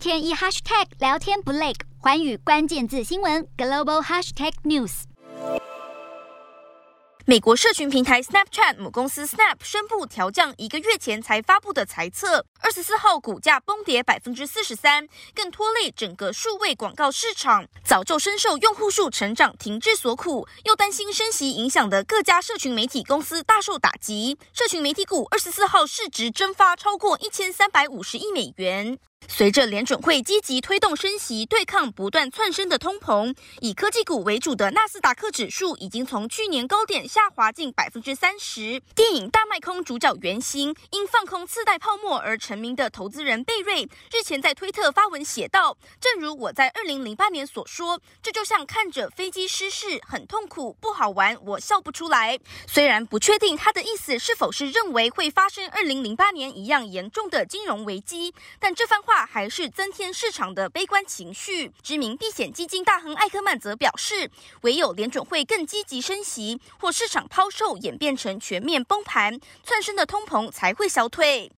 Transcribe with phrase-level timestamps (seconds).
[0.00, 5.02] 天一 hashtag 聊天不累，寰宇关键字新闻 global hashtag news。
[7.26, 17.66] 美国社群平台 Snapchat 母公司 Snap 宣布调降一个月前才发布的财测，二十四号股价崩跌百分之四十三，更拖累整个数位广告市场。
[17.84, 28.98] 早就深受用户数成长停滞所苦，又担心升息影响的各家社群媒体公司大受打击，社群媒体股二十四号市值蒸发超过一千三百五十亿美元。
[29.32, 38.82] 随着联准会积极推动升息，对抗不断窜升的通膨，以科技股为主的纳斯达克指数已经从去年高点下滑近百分之三十。
[38.94, 59.19] 电影《大卖空》主角原型因放空次贷泡沫而成名的投资人贝瑞日前在推特发文写道：“正如我在二零零八年所说，这就像看着飞机失事，很痛苦，不好玩，我笑不出来。”虽然不确定他的意思是否是认为会发生二零零八年一样严重的金融危机，但这番话。
[59.24, 61.70] 还是增添市场的悲观情绪。
[61.82, 64.30] 知名避险基金大亨艾克曼则表示，
[64.62, 71.48] 唯有联准会更积极升息，或市场抛售演变成全面崩盘，窜升的通膨才会消退。